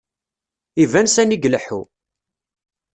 [0.83, 1.81] Iban sani ileḥḥu.